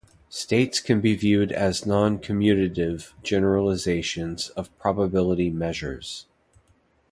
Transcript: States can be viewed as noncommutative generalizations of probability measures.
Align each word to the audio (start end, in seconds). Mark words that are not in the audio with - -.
States 0.29 0.79
can 0.79 0.99
be 0.99 1.13
viewed 1.15 1.51
as 1.51 1.81
noncommutative 1.83 3.13
generalizations 3.21 4.49
of 4.57 4.75
probability 4.79 5.51
measures. 5.51 6.25